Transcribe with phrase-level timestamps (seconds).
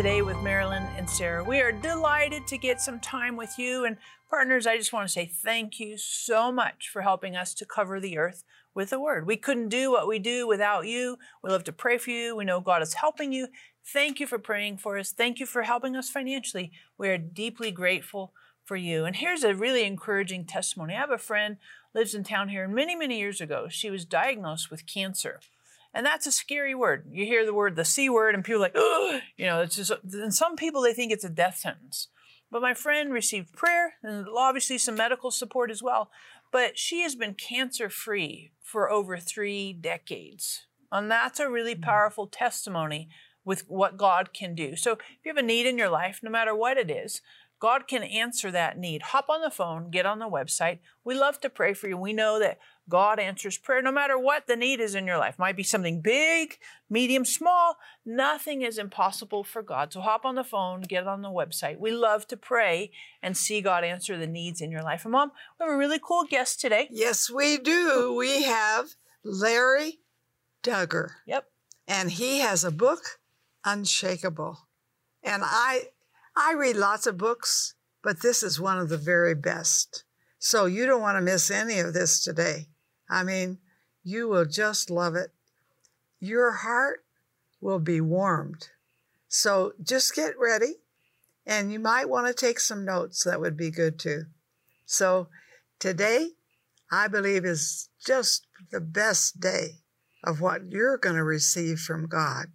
[0.00, 1.44] today with Marilyn and Sarah.
[1.44, 3.84] We are delighted to get some time with you.
[3.84, 3.98] And
[4.30, 8.00] partners, I just want to say thank you so much for helping us to cover
[8.00, 8.42] the earth
[8.74, 9.26] with the word.
[9.26, 11.18] We couldn't do what we do without you.
[11.44, 12.34] We love to pray for you.
[12.34, 13.48] We know God is helping you.
[13.84, 15.12] Thank you for praying for us.
[15.12, 16.72] Thank you for helping us financially.
[16.96, 18.32] We are deeply grateful
[18.64, 19.04] for you.
[19.04, 20.94] And here's a really encouraging testimony.
[20.94, 21.58] I have a friend
[21.94, 25.40] lives in town here and many, many years ago, she was diagnosed with cancer.
[25.92, 27.06] And that's a scary word.
[27.10, 29.22] You hear the word, the C word, and people are like, Ugh!
[29.36, 32.08] you know, it's just, and some people, they think it's a death sentence.
[32.50, 36.10] But my friend received prayer and obviously some medical support as well.
[36.52, 40.66] But she has been cancer free for over three decades.
[40.90, 41.82] And that's a really mm.
[41.82, 43.08] powerful testimony
[43.44, 44.76] with what God can do.
[44.76, 47.22] So if you have a need in your life, no matter what it is,
[47.60, 49.02] God can answer that need.
[49.02, 50.78] Hop on the phone, get on the website.
[51.04, 51.96] We love to pray for you.
[51.96, 52.58] We know that
[52.88, 55.38] God answers prayer no matter what the need is in your life.
[55.38, 57.76] Might be something big, medium, small.
[58.04, 59.92] Nothing is impossible for God.
[59.92, 61.78] So hop on the phone, get on the website.
[61.78, 62.90] We love to pray
[63.22, 65.04] and see God answer the needs in your life.
[65.04, 66.88] And mom, we have a really cool guest today.
[66.90, 68.14] Yes, we do.
[68.16, 70.00] We have Larry
[70.62, 71.10] Dugger.
[71.26, 71.44] Yep.
[71.86, 73.20] And he has a book,
[73.66, 74.56] Unshakeable.
[75.22, 75.88] And I
[76.36, 80.04] I read lots of books, but this is one of the very best.
[80.38, 82.68] So you don't want to miss any of this today.
[83.08, 83.58] I mean,
[84.02, 85.30] you will just love it.
[86.18, 87.04] Your heart
[87.60, 88.68] will be warmed.
[89.28, 90.76] So just get ready,
[91.46, 93.24] and you might want to take some notes.
[93.24, 94.24] That would be good too.
[94.86, 95.28] So
[95.78, 96.30] today,
[96.90, 99.80] I believe, is just the best day
[100.24, 102.46] of what you're going to receive from God.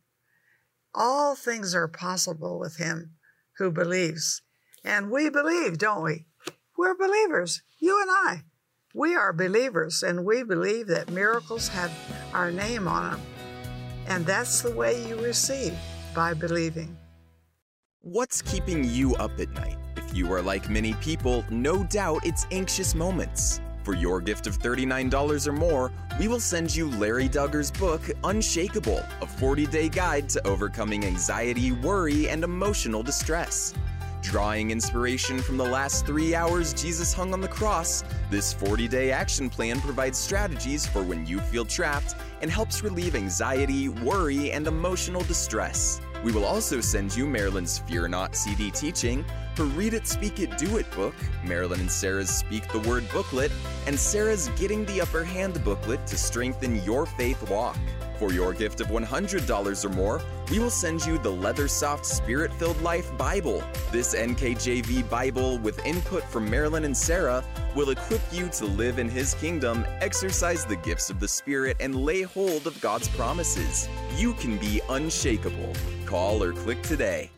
[0.94, 3.15] All things are possible with Him
[3.58, 4.42] who believes.
[4.84, 6.26] And we believe, don't we?
[6.78, 8.44] We're believers, you and I.
[8.94, 11.92] We are believers and we believe that miracles have
[12.34, 13.22] our name on them.
[14.08, 15.78] And that's the way you receive
[16.14, 16.96] by believing.
[18.02, 19.78] What's keeping you up at night?
[19.98, 23.60] If you are like many people, no doubt it's anxious moments.
[23.86, 29.06] For your gift of $39 or more, we will send you Larry Dugger's book, Unshakeable,
[29.22, 33.76] a 40 day guide to overcoming anxiety, worry, and emotional distress.
[34.24, 39.12] Drawing inspiration from the last three hours Jesus hung on the cross, this 40 day
[39.12, 44.66] action plan provides strategies for when you feel trapped and helps relieve anxiety, worry, and
[44.66, 46.02] emotional distress.
[46.26, 49.24] We will also send you Marilyn's Fear Not CD teaching,
[49.58, 51.14] her Read It, Speak It, Do It book,
[51.46, 53.52] Marilyn and Sarah's Speak the Word booklet,
[53.86, 57.78] and Sarah's Getting the Upper Hand booklet to strengthen your faith walk.
[58.18, 62.54] For your gift of $100 or more, we will send you the Leather Soft Spirit
[62.54, 63.62] Filled Life Bible.
[63.92, 67.44] This NKJV Bible, with input from Marilyn and Sarah,
[67.76, 71.94] will equip you to live in His kingdom, exercise the gifts of the Spirit, and
[71.94, 73.90] lay hold of God's promises.
[74.16, 75.74] You can be unshakable.
[76.06, 77.32] Call or click today.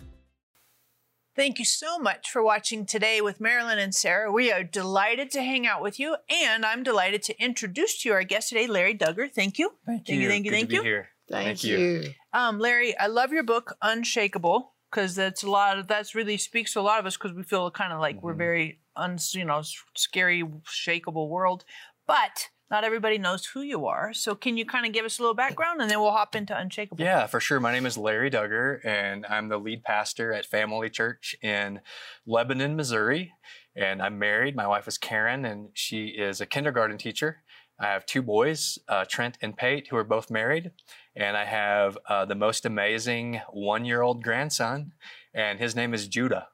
[1.38, 4.32] Thank you so much for watching today with Marilyn and Sarah.
[4.32, 8.16] We are delighted to hang out with you, and I'm delighted to introduce to you
[8.16, 9.32] our guest today, Larry Dugger.
[9.32, 9.74] Thank you.
[9.86, 10.30] Thank, thank you.
[10.30, 10.52] Thank you.
[10.52, 10.82] Thank you.
[11.30, 11.78] Thank, thank you.
[11.78, 12.14] you.
[12.34, 16.74] Um, Larry, I love your book, Unshakeable, because that's a lot of that's really speaks
[16.74, 18.26] to a lot of us because we feel kind of like mm-hmm.
[18.26, 19.62] we're very un, you know,
[19.96, 21.66] scary, shakeable world,
[22.08, 24.14] but not everybody knows who you are.
[24.14, 26.54] So can you kind of give us a little background and then we'll hop into
[26.54, 27.00] Unshakeable?
[27.00, 27.60] Yeah, for sure.
[27.60, 31.82] My name is Larry Dugger and I'm the lead pastor at Family Church in
[32.26, 33.34] Lebanon, Missouri.
[33.76, 34.56] And I'm married.
[34.56, 37.44] My wife is Karen and she is a kindergarten teacher.
[37.80, 40.72] I have two boys, uh, Trent and Pate, who are both married.
[41.16, 44.94] And I have uh, the most amazing one year old grandson,
[45.34, 46.48] and his name is Judah.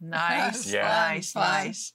[0.00, 0.82] Nice, yeah.
[0.82, 1.92] nice, nice.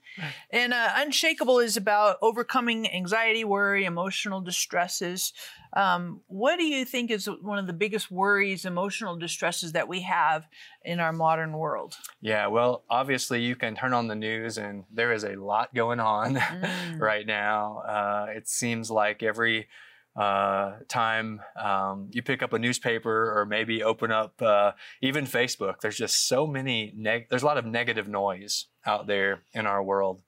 [0.52, 5.34] And uh, Unshakeable is about overcoming anxiety, worry, emotional distresses.
[5.76, 10.02] Um, what do you think is one of the biggest worries, emotional distresses that we
[10.02, 10.48] have
[10.84, 11.96] in our modern world?
[12.22, 16.00] Yeah, well, obviously, you can turn on the news and there is a lot going
[16.00, 17.00] on mm.
[17.00, 17.80] right now.
[17.80, 19.68] Uh, it seems like every
[20.16, 24.72] uh, time um, you pick up a newspaper or maybe open up uh,
[25.02, 25.82] even Facebook.
[25.82, 29.84] There's just so many, neg- there's a lot of negative noise out there in our
[29.84, 30.22] world.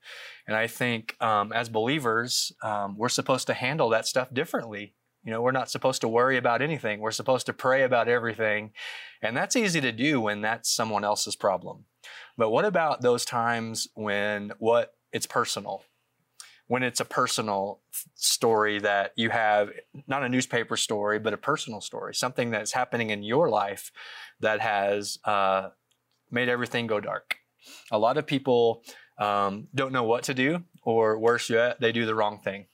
[0.45, 4.93] And I think um, as believers, um, we're supposed to handle that stuff differently.
[5.23, 6.99] You know, we're not supposed to worry about anything.
[6.99, 8.71] We're supposed to pray about everything.
[9.21, 11.85] And that's easy to do when that's someone else's problem.
[12.37, 15.83] But what about those times when what it's personal?
[16.67, 17.79] When it's a personal
[18.15, 19.71] story that you have,
[20.05, 23.91] not a newspaper story, but a personal story, something that's happening in your life
[24.41, 25.69] that has uh,
[26.29, 27.37] made everything go dark.
[27.91, 28.83] A lot of people
[29.17, 32.65] um, don't know what to do, or worse yet, they do the wrong thing.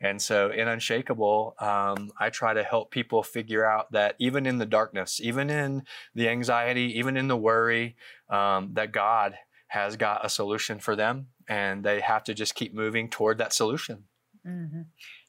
[0.00, 4.58] And so in Unshakeable, um, I try to help people figure out that even in
[4.58, 5.84] the darkness, even in
[6.14, 7.96] the anxiety, even in the worry,
[8.28, 9.36] um, that God
[9.72, 13.54] has got a solution for them and they have to just keep moving toward that
[13.54, 14.04] solution.
[14.46, 14.82] Mm-hmm.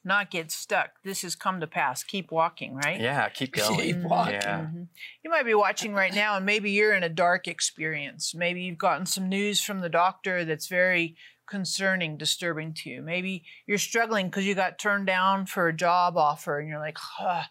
[0.04, 0.90] Not get stuck.
[1.02, 2.02] This has come to pass.
[2.02, 3.00] Keep walking, right?
[3.00, 3.80] Yeah, keep going.
[3.80, 4.34] Keep walking.
[4.34, 4.60] Yeah.
[4.60, 4.82] Mm-hmm.
[5.22, 8.34] You might be watching right now, and maybe you're in a dark experience.
[8.34, 11.16] Maybe you've gotten some news from the doctor that's very
[11.48, 13.00] concerning, disturbing to you.
[13.00, 16.98] Maybe you're struggling because you got turned down for a job offer, and you're like,
[16.98, 17.44] huh.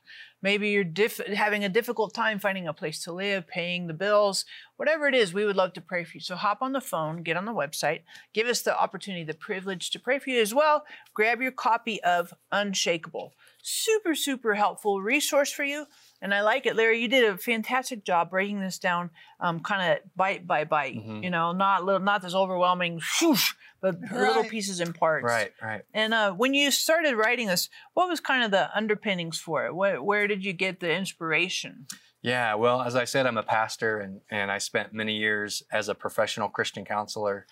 [0.44, 4.46] Maybe you're diff- having a difficult time finding a place to live, paying the bills,
[4.76, 5.34] whatever it is.
[5.34, 6.20] We would love to pray for you.
[6.20, 8.02] So hop on the phone, get on the website,
[8.34, 10.84] give us the opportunity, the privilege to pray for you as well.
[11.14, 13.32] Grab your copy of Unshakeable.
[13.64, 15.88] Super, super helpful resource for you.
[16.24, 17.02] And I like it, Larry.
[17.02, 19.10] You did a fantastic job breaking this down,
[19.42, 20.96] um, kind of bite by bite.
[20.96, 21.22] Mhm.
[21.22, 25.26] You know, not little, not this overwhelming, whoosh, but little pieces and parts.
[25.26, 25.82] Right, right.
[25.94, 29.76] And uh, when you started writing this, what was kind of the underpinnings for it?
[29.76, 31.88] Where, where did you get the inspiration?
[32.22, 35.90] Yeah, well, as I said, I'm a pastor and, and I spent many years as
[35.90, 37.46] a professional Christian counselor.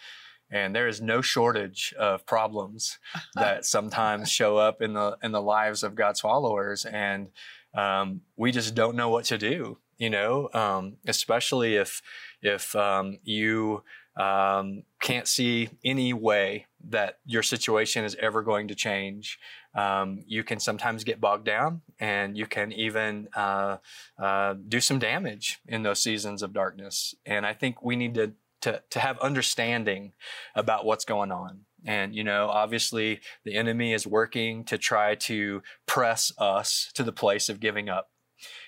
[0.50, 3.00] And there is no shortage of problems
[3.36, 7.30] that sometimes show up in the in the lives of God's followers, and
[7.74, 9.78] um, we just don't know what to do.
[9.98, 12.02] You know, um, especially if
[12.42, 13.84] if um, you
[14.20, 19.40] um, can't see any way that your situation is ever going to change.
[19.74, 23.78] Um, you can sometimes get bogged down, and you can even uh,
[24.22, 27.16] uh, do some damage in those seasons of darkness.
[27.26, 30.14] And I think we need to to to have understanding
[30.56, 31.62] about what's going on.
[31.86, 37.12] And you know, obviously, the enemy is working to try to press us to the
[37.12, 38.10] place of giving up.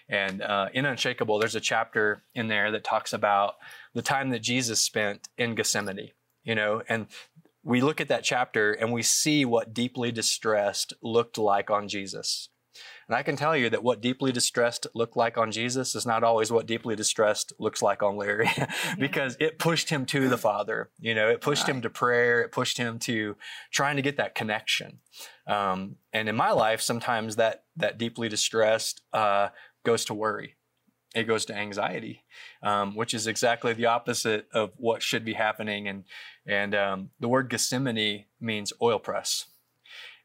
[0.10, 3.56] And uh, in Unshakeable, there's a chapter in there that talks about
[3.94, 6.12] the time that Jesus spent in Gethsemane.
[6.44, 7.08] You know, and
[7.64, 12.50] we look at that chapter and we see what deeply distressed looked like on Jesus.
[13.14, 16.24] And I can tell you that what deeply distressed looked like on Jesus is not
[16.24, 18.50] always what deeply distressed looks like on Larry
[18.98, 20.90] because it pushed him to the Father.
[21.00, 23.36] You know, it pushed him to prayer, it pushed him to
[23.72, 24.98] trying to get that connection.
[25.46, 29.50] Um, and in my life, sometimes that that deeply distressed uh,
[29.86, 30.56] goes to worry.
[31.14, 32.24] It goes to anxiety,
[32.64, 35.88] um, which is exactly the opposite of what should be happening.
[35.88, 36.06] And
[36.48, 39.46] and um, the word Gethsemane means oil press.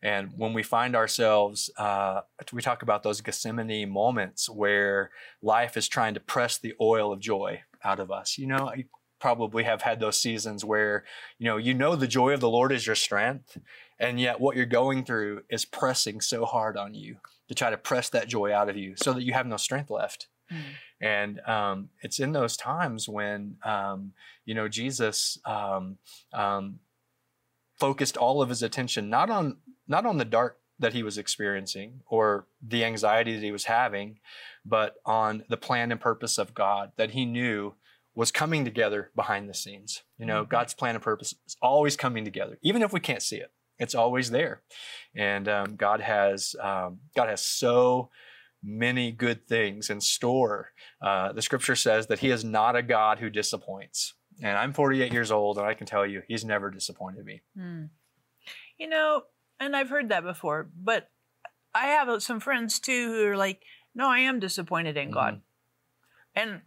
[0.03, 2.21] And when we find ourselves, uh,
[2.53, 5.11] we talk about those Gethsemane moments where
[5.43, 8.39] life is trying to press the oil of joy out of us.
[8.39, 8.85] You know, you
[9.19, 11.05] probably have had those seasons where,
[11.39, 13.59] you know, you know the joy of the Lord is your strength,
[13.99, 17.17] and yet what you're going through is pressing so hard on you
[17.49, 19.91] to try to press that joy out of you so that you have no strength
[19.91, 20.29] left.
[21.01, 24.13] And um, it's in those times when, um,
[24.45, 25.99] you know, Jesus um,
[26.33, 26.79] um,
[27.79, 32.01] focused all of his attention not on not on the dark that he was experiencing
[32.07, 34.21] or the anxiety that he was having,
[34.65, 37.75] but on the plan and purpose of God that he knew
[38.15, 40.03] was coming together behind the scenes.
[40.19, 40.49] You know, Mhm.
[40.49, 43.53] God's plan and purpose is always coming together, even if we can't see it.
[43.79, 44.63] It's always there,
[45.15, 48.11] and um, God has um, God has so
[48.61, 50.73] many good things in store.
[51.01, 54.15] Uh, the Scripture says that He is not a God who disappoints.
[54.43, 57.43] And I'm 48 years old, and I can tell you, He's never disappointed me.
[57.57, 57.85] Hmm.
[58.79, 59.23] You know,
[59.61, 61.11] and I've heard that before, but
[61.75, 63.63] I have uh, some friends too who are like,
[63.95, 65.41] no, I am disappointed in God.
[66.35, 66.61] And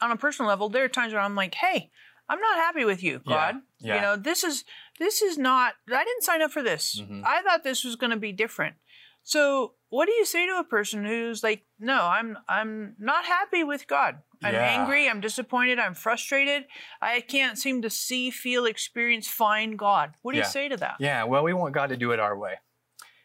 [0.00, 1.90] on a personal level, there are times where I'm like, hey,
[2.28, 3.56] I'm not happy with you, God.
[3.78, 3.94] yeah.
[3.96, 4.64] You know, this is
[4.98, 7.00] this is not I didn't sign up for this.
[7.00, 7.22] Mhm.
[7.24, 8.76] I thought this was gonna be different.
[9.24, 13.64] So what do you say to a person who's like, no, I'm I'm not happy
[13.64, 14.18] with God.
[14.42, 14.62] I'm Yeah.
[14.62, 16.66] angry, I'm disappointed, I'm frustrated.
[17.00, 20.14] I can't seem to see, feel, experience, find God.
[20.22, 20.44] What do Yeah.
[20.44, 20.96] you say to that?
[21.00, 22.58] Yeah, well, we want God to do it our way.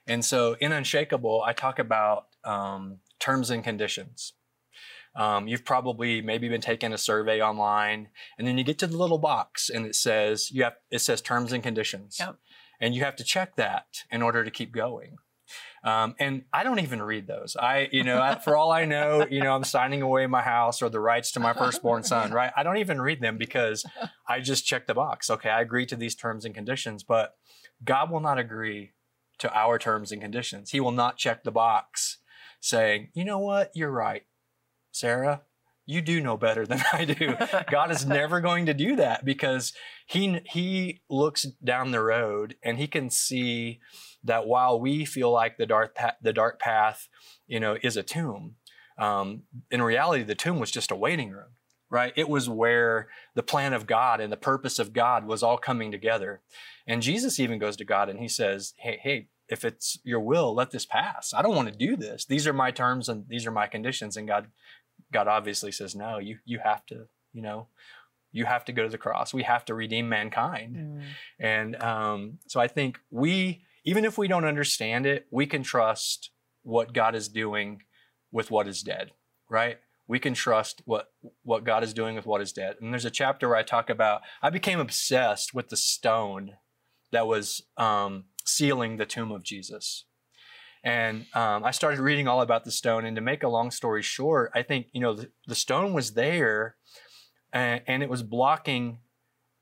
[0.07, 4.33] And so in Unshakeable, I talk about um, terms and conditions.
[5.15, 8.95] Um, you've probably maybe been taking a survey online, and then you get to the
[8.97, 12.37] little box, and it says you have it says terms and conditions, Yep.
[12.79, 15.17] and you have to check that in order to keep going.
[15.83, 17.55] Um, and I don't even read those.
[17.55, 20.81] I, you know, I, for all I know, you know, I'm signing away my house
[20.81, 22.51] or the rights to my firstborn son, right?
[22.55, 23.85] I don't even read them because
[24.27, 25.29] I just check the box.
[25.29, 27.35] Okay, I agree to these terms and conditions, but
[27.83, 28.91] God will not agree
[29.39, 30.71] to our terms and conditions.
[30.71, 32.17] He will not check the box
[32.59, 34.23] saying, you know what, you're right,
[34.91, 35.43] Sarah.
[35.89, 37.35] You do know better than I do.
[37.71, 39.73] God is never going to do that because
[40.05, 43.79] he he looks down the road and he can see
[44.23, 47.07] that while we feel like the dark path, the dark path,
[47.47, 48.53] you know, is a tomb,
[48.99, 49.41] um,
[49.71, 51.55] in reality, the tomb was just a waiting room,
[51.89, 52.13] right?
[52.15, 55.91] It was where the plan of God and the purpose of God was all coming
[55.91, 56.41] together.
[56.85, 60.53] And Jesus even goes to God and he says, "Hey, hey, if it's your will,
[60.53, 61.33] let this pass.
[61.33, 62.25] I don't want to do this.
[62.25, 64.15] These are my terms and these are my conditions.
[64.15, 64.47] And God,
[65.11, 67.67] God obviously says, no, you, you have to, you know,
[68.31, 69.33] you have to go to the cross.
[69.33, 70.75] We have to redeem mankind.
[70.75, 71.03] Mm.
[71.39, 76.31] And um, so I think we, even if we don't understand it, we can trust
[76.63, 77.81] what God is doing
[78.31, 79.11] with what is dead,
[79.49, 79.79] right?
[80.07, 81.11] We can trust what
[81.43, 82.77] what God is doing with what is dead.
[82.81, 86.53] And there's a chapter where I talk about I became obsessed with the stone
[87.11, 90.05] that was um, sealing the tomb of Jesus.
[90.83, 93.05] And um, I started reading all about the stone.
[93.05, 96.13] And to make a long story short, I think you know the, the stone was
[96.13, 96.75] there,
[97.51, 98.99] and, and it was blocking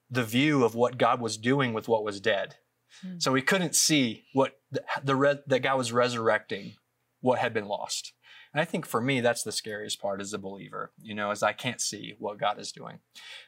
[0.10, 2.56] the view of what God was doing with what was dead.
[3.02, 3.20] Hmm.
[3.20, 6.74] So we couldn't see what the, the re- that God was resurrecting
[7.22, 8.14] what had been lost.
[8.54, 11.44] And I think for me, that's the scariest part as a believer, you know, as
[11.44, 13.00] I can't see what God is doing.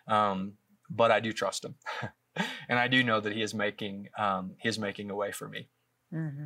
[0.07, 0.53] Um,
[0.89, 1.75] but I do trust him.
[2.69, 5.47] and I do know that he is making, um, he is making a way for
[5.47, 5.69] me.
[6.11, 6.45] Hmm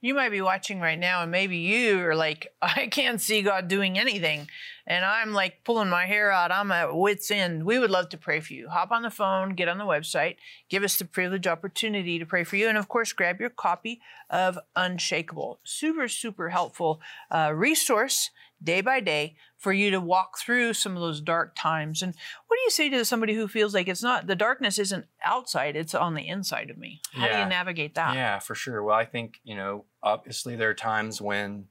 [0.00, 3.68] You might be watching right now, and maybe you are like, I can't see God
[3.68, 4.48] doing anything.
[4.86, 6.52] And I'm like pulling my hair out.
[6.52, 7.64] I'm at wits' end.
[7.64, 8.68] We would love to pray for you.
[8.68, 10.36] Hop on the phone, get on the website,
[10.68, 12.68] give us the privileged opportunity to pray for you.
[12.68, 15.58] And of course, grab your copy of Unshakeable.
[15.64, 18.30] Super, super helpful uh, resource
[18.62, 22.02] day by day for you to walk through some of those dark times.
[22.02, 22.14] And
[22.46, 25.74] what do you say to somebody who feels like it's not, the darkness isn't outside,
[25.74, 27.00] it's on the inside of me?
[27.12, 28.14] How do you navigate that?
[28.14, 28.82] Yeah, for sure.
[28.82, 31.68] Well, I think, you know, obviously there are times when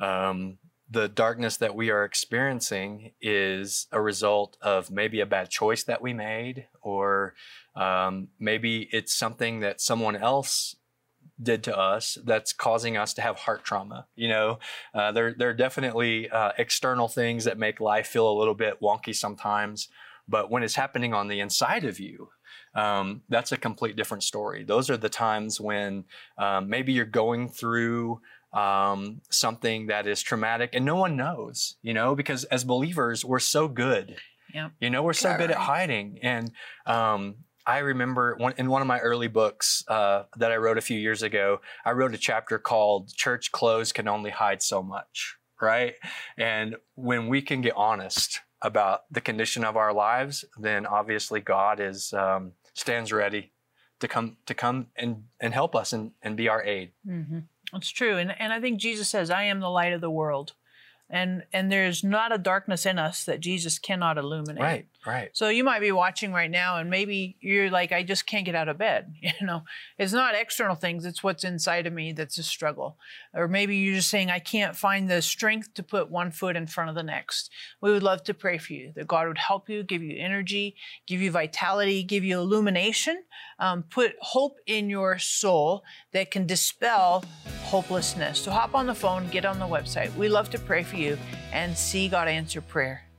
[0.00, 0.56] um,
[0.90, 6.00] the darkness that we are experiencing is a result of maybe a bad choice that
[6.00, 7.34] we made, or
[7.76, 10.76] um, maybe it's something that someone else
[11.42, 14.06] did to us that's causing us to have heart trauma.
[14.14, 14.58] You know,
[14.94, 18.80] uh, there, there are definitely uh, external things that make life feel a little bit
[18.80, 19.88] wonky sometimes.
[20.28, 22.28] But when it's happening on the inside of you,
[22.74, 24.64] um, that's a complete different story.
[24.64, 26.04] Those are the times when
[26.38, 28.20] um, maybe you're going through
[28.52, 33.38] um, something that is traumatic and no one knows, you know, because as believers, we're
[33.38, 34.16] so good.
[34.54, 34.72] Yep.
[34.80, 36.18] You know, we're so good at hiding.
[36.22, 36.52] And
[36.86, 40.82] um, I remember one, in one of my early books uh, that I wrote a
[40.82, 45.36] few years ago, I wrote a chapter called Church Clothes Can Only Hide So Much,
[45.60, 45.94] right?
[46.36, 51.80] And when we can get honest about the condition of our lives, then obviously God
[51.80, 53.52] is um, stands ready
[54.00, 56.90] to come to come and, and help us and, and be our aid.
[57.04, 57.40] hmm
[57.72, 60.54] It's true, and and I think Jesus says, "I am the light of the world,"
[61.08, 64.62] and and there's not a darkness in us that Jesus cannot illuminate.
[64.62, 65.30] Right, right.
[65.32, 68.54] So you might be watching right now, and maybe you're like, "I just can't get
[68.54, 69.64] out of bed." You know,
[69.98, 72.98] it's not external things; it's what's inside of me that's a struggle.
[73.34, 76.66] Or maybe you're just saying, "I can't find the strength to put one foot in
[76.66, 79.68] front of the next." We would love to pray for you that God would help
[79.68, 83.22] you, give you energy, give you vitality, give you illumination,
[83.58, 87.24] um, put hope in your soul that can dispel
[87.64, 88.38] hopelessness.
[88.38, 90.14] So hop on the phone, get on the website.
[90.16, 91.16] We love to pray for you
[91.52, 93.11] and see God answer prayer.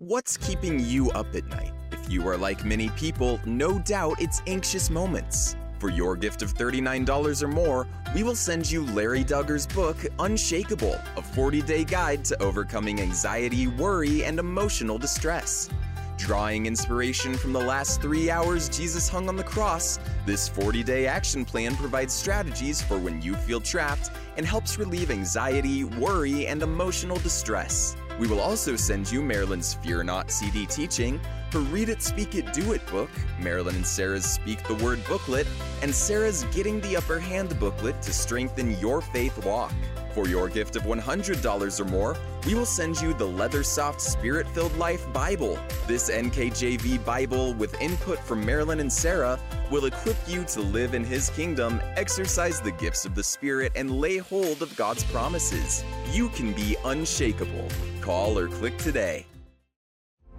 [0.00, 1.72] What's keeping you up at night?
[1.90, 5.56] If you are like many people, no doubt it's anxious moments.
[5.80, 11.00] For your gift of $39 or more, we will send you Larry Dugger's book, Unshakeable,
[11.16, 15.68] a 40 day guide to overcoming anxiety, worry, and emotional distress.
[16.16, 21.08] Drawing inspiration from the last three hours Jesus hung on the cross, this 40 day
[21.08, 26.62] action plan provides strategies for when you feel trapped and helps relieve anxiety, worry, and
[26.62, 27.96] emotional distress.
[28.18, 31.20] We will also send you Marilyn's Fear Not CD teaching,
[31.52, 33.10] her Read It, Speak It, Do It book,
[33.40, 35.46] Marilyn and Sarah's Speak the Word booklet,
[35.82, 39.72] and Sarah's Getting the Upper Hand booklet to strengthen your faith walk.
[40.14, 44.48] For your gift of $100 or more, we will send you the Leather Soft Spirit
[44.48, 45.58] Filled Life Bible.
[45.86, 49.38] This NKJV Bible, with input from Marilyn and Sarah,
[49.70, 54.00] will equip you to live in His kingdom, exercise the gifts of the Spirit, and
[54.00, 55.84] lay hold of God's promises.
[56.10, 57.68] You can be unshakable.
[58.00, 59.26] Call or click today.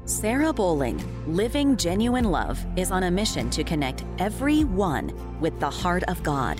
[0.05, 6.03] Sarah Bowling, Living Genuine Love, is on a mission to connect everyone with the heart
[6.07, 6.59] of God.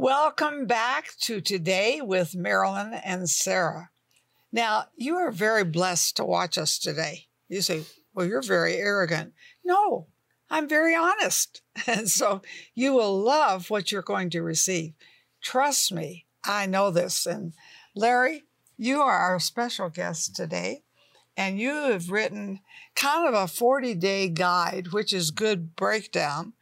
[0.00, 3.90] Welcome back to Today with Marilyn and Sarah.
[4.52, 7.26] Now, you are very blessed to watch us today.
[7.48, 7.82] You say,
[8.14, 9.32] Well, you're very arrogant.
[9.64, 10.06] No,
[10.48, 11.62] I'm very honest.
[11.88, 12.42] And so
[12.76, 14.92] you will love what you're going to receive.
[15.42, 17.26] Trust me, I know this.
[17.26, 17.54] And
[17.96, 18.44] Larry,
[18.76, 20.84] you are our special guest today.
[21.36, 22.60] And you have written
[22.94, 26.52] kind of a 40 day guide, which is good breakdown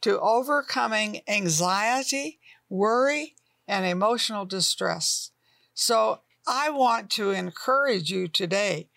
[0.00, 3.34] to overcoming anxiety worry,
[3.68, 5.30] and emotional distress.
[5.74, 8.88] So I want to encourage you today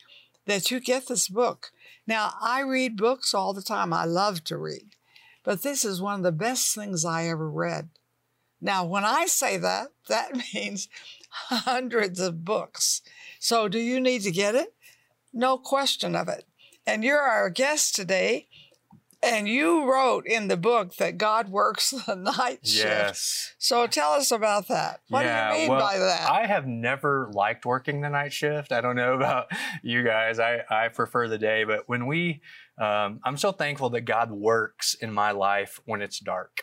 [0.46, 1.72] that you get this book.
[2.06, 3.94] Now, I read books all the time.
[3.94, 4.96] I love to read,
[5.44, 7.90] but this is one of the best things I ever read.
[8.62, 10.90] Now, when I say that, that means
[11.30, 13.02] hundreds of books.
[13.40, 14.74] So, do you need to get it?
[15.32, 16.46] No question of it.
[16.86, 18.48] And you're our guest today.
[19.22, 22.86] And you wrote in the book that God works the night shift.
[22.86, 23.54] Yes.
[23.58, 25.02] So tell us about that.
[25.10, 26.30] What yeah, do you mean well, by that?
[26.30, 28.72] I have never liked working the night shift.
[28.72, 29.48] I don't know about
[29.84, 30.40] you guys.
[30.40, 32.42] I, I prefer the day, but when we,
[32.80, 36.60] um, I'm so thankful that God works in my life when it's dark.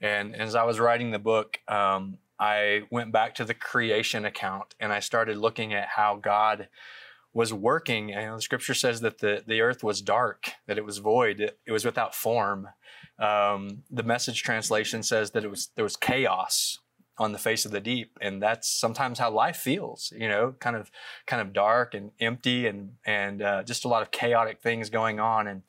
[0.00, 4.74] And as I was writing the book, um, I went back to the creation account
[4.80, 6.68] and I started looking at how God
[7.34, 8.12] was working.
[8.14, 11.58] And the scripture says that the, the earth was dark, that it was void, it,
[11.66, 12.68] it was without form.
[13.18, 16.78] Um, the message translation says that it was there was chaos
[17.18, 20.12] on the face of the deep, and that's sometimes how life feels.
[20.16, 20.90] You know, kind of
[21.26, 25.20] kind of dark and empty, and and uh, just a lot of chaotic things going
[25.20, 25.46] on.
[25.46, 25.62] And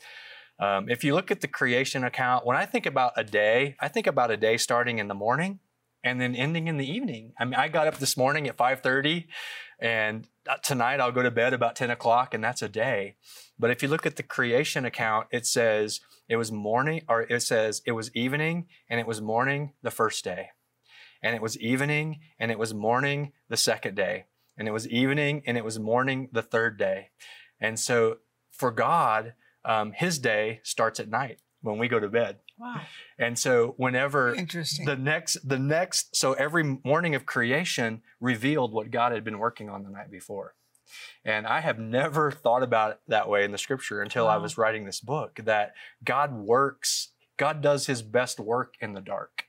[0.60, 3.88] um, if you look at the creation account, when I think about a day, I
[3.88, 5.60] think about a day starting in the morning
[6.04, 7.34] and then ending in the evening.
[7.40, 9.26] I mean, I got up this morning at 5:30,
[9.80, 10.28] and
[10.64, 13.16] tonight I'll go to bed about 10 o'clock, and that's a day.
[13.58, 17.42] But if you look at the creation account, it says it was morning, or it
[17.42, 20.50] says it was evening, and it was morning the first day,
[21.22, 24.26] and it was evening, and it was morning the second day,
[24.58, 27.10] and it was evening, and it was morning the third day.
[27.60, 28.18] And so
[28.52, 32.38] for God, um, His day starts at night when we go to bed.
[32.58, 32.82] Wow.
[33.20, 39.12] And so whenever the next the next so every morning of creation revealed what God
[39.12, 40.56] had been working on the night before.
[41.26, 44.58] And I have never thought about it that way in the scripture until I was
[44.58, 49.46] writing this book that God works, God does his best work in the dark.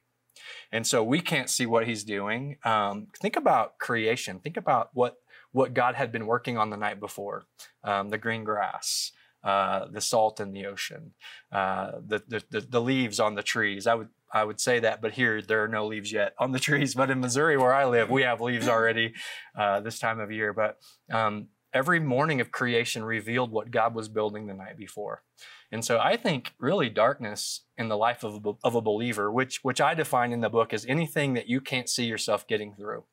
[0.72, 2.56] And so we can't see what he's doing.
[2.64, 4.40] Um, think about creation.
[4.40, 5.16] Think about what
[5.52, 7.44] what God had been working on the night before.
[7.84, 9.12] Um, the green grass,
[9.44, 11.12] uh, the salt in the ocean,
[11.52, 13.86] uh, the, the the leaves on the trees.
[13.86, 16.58] I would I would say that, but here there are no leaves yet on the
[16.68, 16.94] trees.
[16.94, 19.14] But in Missouri, where I live, we have leaves already
[19.58, 20.52] uh, this time of year.
[20.52, 20.78] But
[21.12, 25.22] um, every morning of creation revealed what God was building the night before.
[25.70, 29.60] And so I think really darkness in the life of a, of a believer, which
[29.62, 33.04] which I define in the book as anything that you can't see yourself getting through.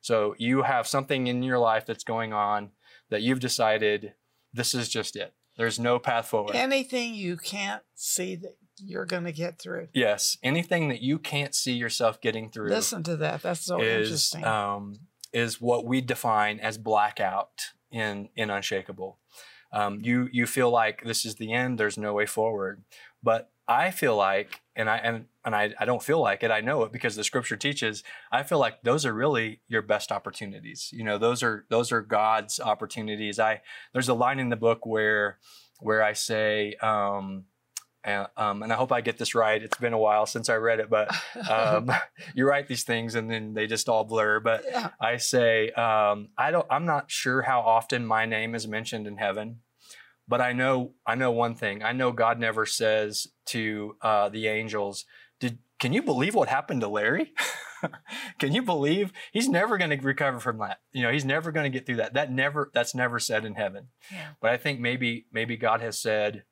[0.00, 2.70] So you have something in your life that's going on
[3.10, 4.14] that you've decided
[4.52, 5.34] this is just it.
[5.56, 6.56] There's no path forward.
[6.56, 9.88] Anything you can't see that you're going to get through.
[9.92, 13.42] yes, anything that you can't see yourself getting through Listen to that.
[13.42, 14.44] That's so is interesting.
[14.44, 14.98] um,
[15.32, 19.18] is what we define as blackout in in unshakable.
[19.72, 21.78] Um, you you feel like this is the end.
[21.78, 22.84] There's no way forward.
[23.22, 26.50] But I feel like, and I and and I, I don't feel like it.
[26.50, 28.02] I know it because the scripture teaches.
[28.30, 30.90] I feel like those are really your best opportunities.
[30.92, 33.38] You know, those are those are God's opportunities.
[33.38, 35.38] I there's a line in the book where
[35.80, 36.74] where I say.
[36.76, 37.44] Um,
[38.06, 39.62] and, um, and I hope I get this right.
[39.62, 41.10] It's been a while since I read it, but
[41.50, 41.90] um,
[42.34, 44.40] you write these things and then they just all blur.
[44.40, 44.90] But yeah.
[45.00, 46.66] I say um, I don't.
[46.70, 49.60] I'm not sure how often my name is mentioned in heaven,
[50.28, 51.82] but I know I know one thing.
[51.82, 55.04] I know God never says to uh, the angels,
[55.40, 57.32] "Did can you believe what happened to Larry?
[58.38, 60.80] can you believe he's never going to recover from that?
[60.92, 62.14] You know, he's never going to get through that.
[62.14, 63.88] That never that's never said in heaven.
[64.10, 64.28] Yeah.
[64.40, 66.44] But I think maybe maybe God has said,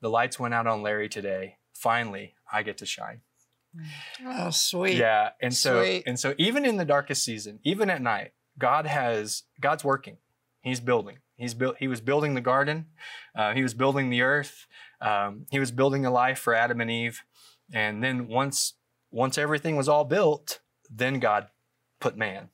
[0.00, 1.58] the lights went out on Larry today.
[1.74, 3.20] Finally, I get to shine.
[4.24, 4.96] Oh, sweet.
[4.96, 6.04] Yeah, and so Sweet.
[6.06, 10.18] and so even in the darkest season, even at night, God has God's working.
[10.62, 11.18] He's building.
[11.36, 11.76] He's built.
[11.78, 12.86] He was building the garden.
[13.36, 14.66] Uh, he was building the earth.
[15.00, 17.22] Um, he was building a life for Adam and Eve.
[17.72, 18.74] And then once
[19.10, 21.48] once everything was all built, then God
[22.00, 22.50] put man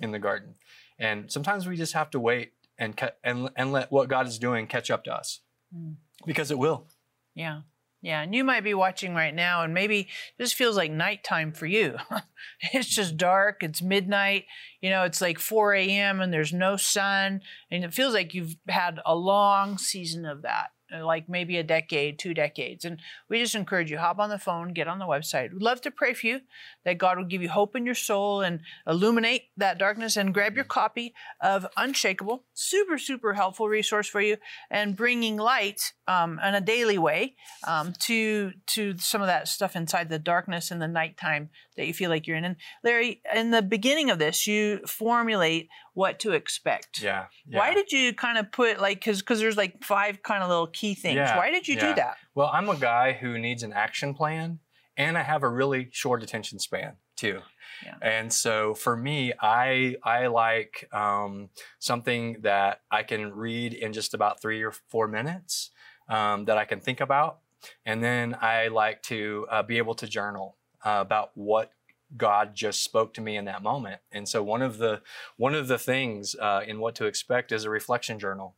[0.00, 0.54] in the garden.
[0.98, 4.66] And sometimes we just have to wait and and and let what God is doing
[4.66, 5.40] catch up to us
[5.74, 5.96] Mm.
[6.24, 6.86] because it will.
[7.34, 7.60] Yeah.
[8.00, 10.08] Yeah, and you might be watching right now, and maybe
[10.38, 11.96] this feels like nighttime for you.
[12.72, 14.44] it's just dark, it's midnight,
[14.80, 17.40] you know, it's like 4 a.m., and there's no sun,
[17.72, 20.68] and it feels like you've had a long season of that.
[20.90, 22.84] Uh, like maybe a decade, two decades.
[22.84, 25.52] And we just encourage you hop on the phone, get on the website.
[25.52, 26.40] We'd love to pray for you
[26.84, 30.54] that God will give you hope in your soul and illuminate that darkness and grab
[30.54, 32.44] your copy of Unshakeable.
[32.54, 34.38] Super, super helpful resource for you
[34.70, 37.34] and bringing light um, in a daily way
[37.66, 41.92] um, to to some of that stuff inside the darkness and the nighttime that you
[41.92, 42.44] feel like you're in.
[42.44, 47.02] And Larry, in the beginning of this, you formulate what to expect.
[47.02, 47.26] Yeah.
[47.46, 47.58] yeah.
[47.58, 50.68] Why did you kind of put like because because there's like five kind of little
[50.78, 51.16] key things.
[51.16, 51.88] Yeah, Why did you yeah.
[51.88, 52.16] do that?
[52.34, 54.60] Well, I'm a guy who needs an action plan
[54.96, 57.40] and I have a really short attention span too.
[57.84, 57.94] Yeah.
[58.02, 64.14] And so for me, I I like um, something that I can read in just
[64.14, 65.70] about three or four minutes
[66.08, 67.38] um, that I can think about,
[67.86, 71.70] and then I like to uh, be able to journal uh, about what
[72.16, 74.00] God just spoke to me in that moment.
[74.10, 75.02] And so one of the
[75.36, 78.56] one of the things uh, in what to expect is a reflection journal,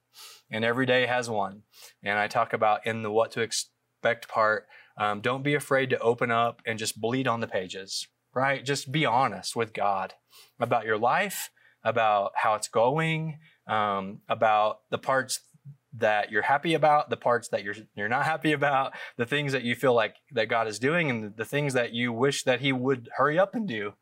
[0.50, 1.62] and every day has one.
[2.02, 4.66] And I talk about in the what to expect part.
[4.96, 8.06] Um, don't be afraid to open up and just bleed on the pages.
[8.32, 8.64] Right?
[8.64, 10.14] Just be honest with God
[10.60, 11.50] about your life,
[11.82, 15.40] about how it's going, um, about the parts
[15.98, 19.62] that you're happy about, the parts that you're you're not happy about, the things that
[19.62, 22.72] you feel like that God is doing, and the, things that you wish that He
[22.72, 23.94] would hurry up and do,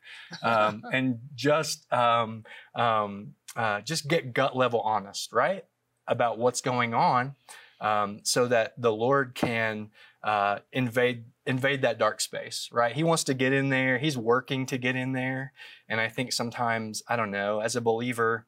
[0.43, 2.43] um, and just um,
[2.75, 5.65] um, uh, just get gut level honest, right,
[6.09, 7.35] about what's going on,
[7.79, 9.91] um, so that the Lord can
[10.23, 12.93] uh, invade invade that dark space, right?
[12.95, 13.97] He wants to get in there.
[13.97, 15.53] He's working to get in there,
[15.87, 18.45] and I think sometimes I don't know, as a believer,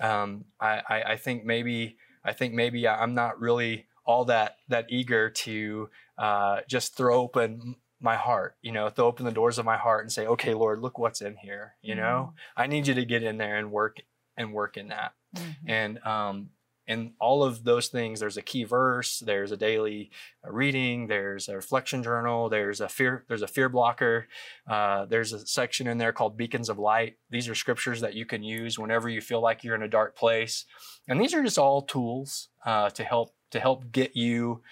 [0.00, 4.86] um, I, I I think maybe I think maybe I'm not really all that that
[4.88, 5.88] eager to
[6.18, 10.04] uh, just throw open my heart, you know, throw open the doors of my heart
[10.04, 11.74] and say, okay, Lord, look what's in here.
[11.80, 13.98] You know, I need you to get in there and work
[14.36, 15.14] and work in that.
[15.34, 15.70] Mm-hmm.
[15.70, 16.50] And um,
[16.86, 20.10] and all of those things, there's a key verse, there's a daily
[20.46, 24.28] uh, reading, there's a reflection journal, there's a fear, there's a fear blocker,
[24.68, 27.16] uh, there's a section in there called beacons of light.
[27.30, 30.16] These are scriptures that you can use whenever you feel like you're in a dark
[30.16, 30.66] place,
[31.08, 34.62] and these are just all tools uh, to help to help get you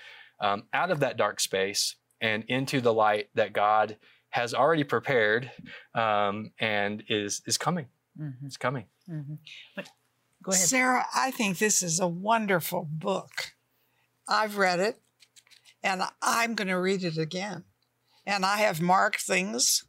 [0.41, 3.97] um, out of that dark space and into the light that God
[4.31, 5.51] has already prepared
[5.95, 7.87] um, and is is coming.
[8.21, 8.45] Mhm.
[8.45, 8.87] It's coming.
[9.09, 9.39] Mhm.
[9.77, 9.89] But
[10.43, 10.67] go ahead.
[10.67, 13.53] Sarah, I think this is a wonderful book.
[14.29, 15.01] I've read it
[15.83, 17.65] and I'm going to read it again.
[18.27, 19.85] And I have marked things,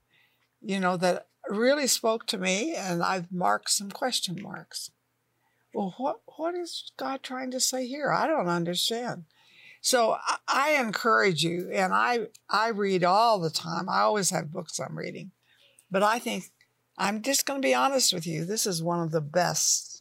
[0.62, 4.90] you know, that really spoke to me, and I've marked some question marks.
[5.74, 8.12] Well, what, what is God trying to say here?
[8.12, 9.26] I don't understand.
[9.82, 13.88] So I, I encourage you, and I, I read all the time.
[13.88, 15.32] I always have books I'm reading.
[15.92, 16.46] But I think
[16.98, 18.46] I'm just going to be honest with you.
[18.46, 19.93] This is one of the best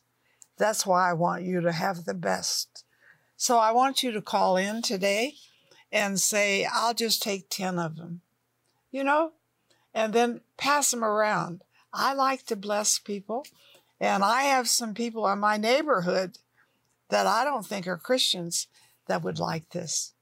[0.62, 2.85] that's why I want you to have the best.
[3.37, 5.35] So I want you to call in today
[5.90, 8.20] and say, I'll just take 10 of them,
[8.90, 9.33] you know,
[9.92, 11.62] and then pass them around.
[11.92, 13.44] I like to bless people,
[14.01, 16.38] and I have some people in my neighborhood
[17.11, 18.68] that I don't think are Christians
[19.07, 20.14] that would like this.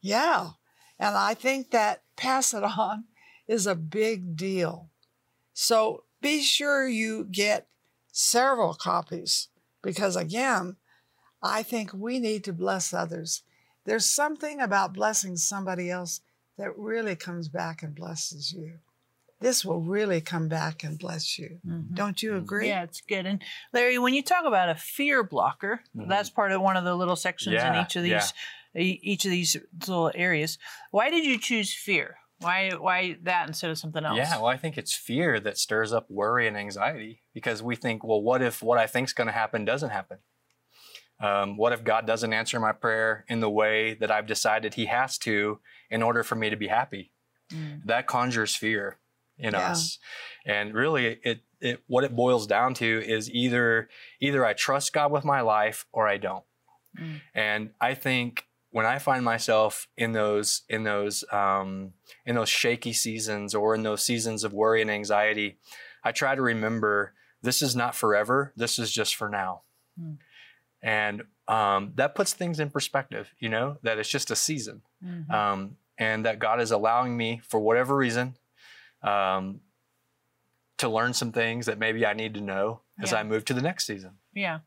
[0.00, 0.50] Yeah.
[0.98, 3.04] And I think that pass it on
[3.46, 4.88] is a big deal.
[5.52, 7.66] So be sure you get
[8.12, 9.48] several copies
[9.84, 10.76] because again,
[11.42, 13.42] I think we need to bless others.
[13.84, 16.20] There's something about blessing somebody else
[16.56, 18.78] that really comes back and blesses you.
[19.40, 21.60] This will really come back and bless you.
[21.66, 21.94] Mhm.
[21.94, 22.68] Don't you agree?
[22.68, 23.26] Yeah, it's good.
[23.26, 23.42] And
[23.74, 26.08] Larry, when you talk about a fear blocker, Mhm.
[26.08, 28.32] that's part of one of the little sections in each of these
[28.76, 30.56] e- each of these little areas.
[30.92, 32.16] Why did you choose fear?
[32.40, 34.16] Why why that instead of something else?
[34.18, 38.04] Yeah, well, I think it's fear that stirs up worry and anxiety because we think,
[38.04, 40.18] well, what if what I think's going to happen doesn't happen?
[41.20, 44.86] Um, what if God doesn't answer my prayer in the way that I've decided He
[44.86, 47.12] has to in order for me to be happy?
[47.52, 47.84] Mm.
[47.84, 48.98] That conjures fear
[49.38, 49.70] in Yeah.
[49.70, 49.98] us,
[50.44, 53.88] and really, it it what it boils down to is either
[54.20, 56.44] either I trust God with my life or I don't.
[56.98, 57.20] Mm.
[57.34, 61.92] And I think when I find myself in those in those um,
[62.26, 65.58] in those shaky seasons or in those seasons of worry and anxiety,
[66.02, 68.52] I try to remember this is not forever.
[68.56, 69.60] This is just for now.
[69.96, 70.14] Hmm.
[70.82, 74.82] And um, that puts things in perspective, you know, that it's just a season.
[75.04, 75.30] Mhm.
[75.30, 78.36] Um, and that God is allowing me, for whatever reason,
[79.04, 79.60] um,
[80.78, 83.18] to learn some things that maybe I need to know as Yeah.
[83.18, 84.18] I move to the next season.
[84.34, 84.58] Yeah.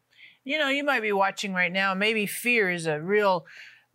[0.45, 1.93] You know, you might be watching right now.
[1.93, 3.45] Maybe fear is a real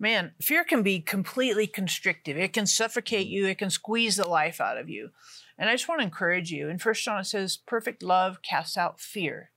[0.02, 2.36] man, fear can be completely constrictive.
[2.36, 3.30] It can suffocate mm.
[3.30, 5.10] you, it can squeeze the life out of you.
[5.56, 6.68] And I just want to encourage you.
[6.68, 9.50] In First John, it says, perfect love casts out fear.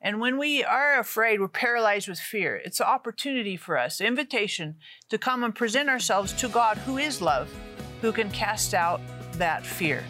[0.00, 2.56] And when we are afraid, we're paralyzed with fear.
[2.56, 4.76] It's an opportunity for us, an invitation
[5.10, 7.52] to come and present ourselves to God, who is love,
[8.00, 9.00] who can cast out
[9.32, 10.04] that fear.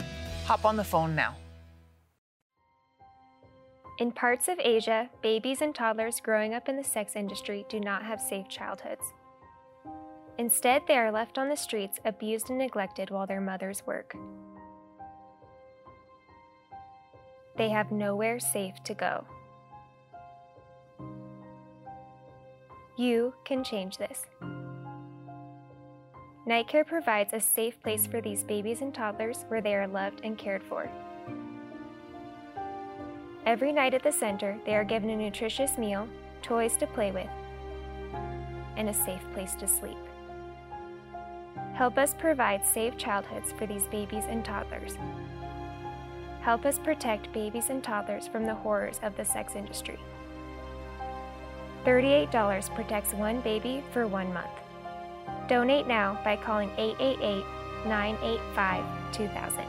[0.44, 1.34] Hop on the phone now.
[3.98, 8.04] In parts of Asia, babies and toddlers growing up in the sex industry do not
[8.04, 9.04] have safe childhoods.
[10.40, 14.16] Instead, they are left on the streets, abused and neglected while their mothers work.
[17.59, 19.26] They have nowhere safe to go.
[22.96, 24.24] You can change this.
[26.48, 30.38] Nightcare provides a safe place for these babies and toddlers where they are loved and
[30.38, 30.90] cared for.
[33.44, 36.09] Every night at the center, they are given a nutritious meal,
[36.40, 37.29] toys to play with,
[38.79, 39.98] and a safe place to sleep.
[41.80, 44.98] Help us provide safe childhoods for these babies and toddlers.
[46.42, 49.98] Help us protect babies and toddlers from the horrors of the sex industry.
[51.86, 54.50] $38 protects one baby for one month.
[55.48, 57.46] Donate now by calling 888
[57.86, 59.64] 985 2000.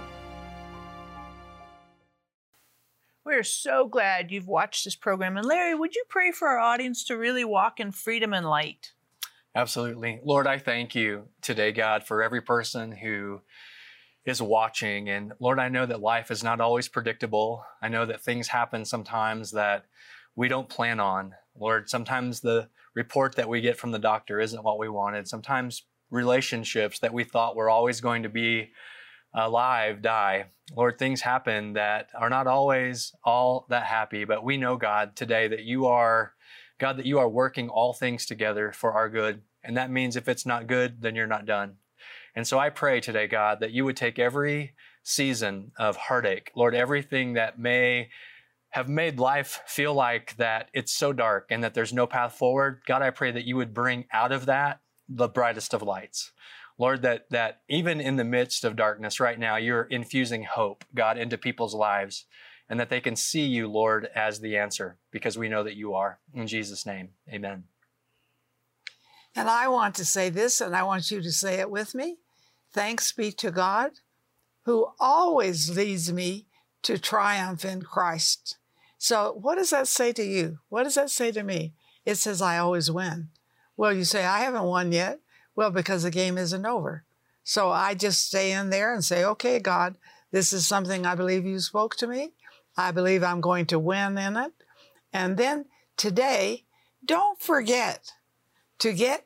[3.24, 5.38] We're so glad you've watched this program.
[5.38, 8.92] And Larry, would you pray for our audience to really walk in freedom and light?
[9.54, 10.22] Absolutely.
[10.24, 13.42] Lord, I thank you today, God, for every person who
[14.26, 15.10] is watching.
[15.10, 17.66] And Lord, I know that life is not always predictable.
[17.82, 19.86] I know that things happen sometimes that
[20.36, 21.34] we don't plan on.
[21.60, 25.28] Lord, sometimes the report that we get from the doctor isn't what we wanted.
[25.28, 28.70] Sometimes relationships that we thought were always going to be
[29.34, 30.46] alive die.
[30.76, 35.50] Lord, things happen that are not always all that happy, but we know, God, today
[35.50, 36.34] that you are,
[36.82, 39.44] God, that you are working all things together for our good.
[39.64, 41.76] And that means if it's not good, then you're not done.
[42.36, 46.74] And so I pray today, God, that you would take every season of heartache, Lord,
[46.74, 48.10] everything that may
[48.72, 52.82] have made life feel like that it's so dark and that there's no path forward.
[52.88, 56.32] God, I pray that you would bring out of that the brightest of lights.
[56.80, 61.20] Lord, that, that even in the midst of darkness right now, you're infusing hope, God,
[61.20, 62.26] into people's lives
[62.72, 65.94] and that they can see you, Lord, as the answer because we know that you
[65.94, 66.20] are.
[66.34, 67.66] In Jesus' name, amen.
[69.36, 72.20] And I want to say this, and I want you to say it with me.
[72.72, 73.92] Thanks be to God
[74.64, 76.46] who always leads me
[76.84, 78.58] to triumph in Christ.
[78.98, 80.60] So, what does that say to you?
[80.70, 81.74] What does that say to me?
[82.06, 83.30] It says, I always win.
[83.76, 85.20] Well, you say, I haven't won yet.
[85.58, 87.04] Well, because the game isn't over.
[87.44, 89.98] So I just stay in there and say, okay, God,
[90.32, 92.32] this is something I believe you spoke to me.
[92.78, 94.54] I believe I'm going to win in it.
[95.14, 95.66] And then
[95.98, 96.64] today,
[97.06, 98.14] don't forget
[98.80, 99.26] to get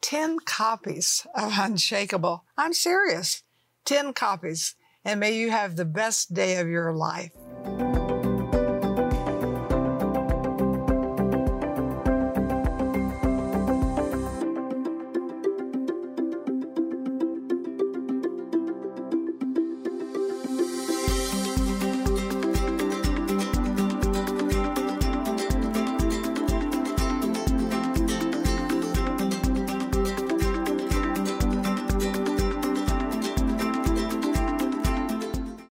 [0.00, 2.40] 10 copies of Unshakeable.
[2.56, 3.42] I'm serious.
[3.84, 4.74] 10 copies.
[5.04, 7.32] And may you have the best day of your life.